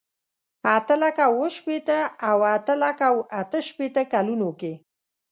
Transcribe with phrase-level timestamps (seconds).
[0.75, 1.99] اته لکه اوه شپېته
[2.29, 3.07] او اته لکه
[3.41, 4.73] اته شپېته کلونو کې.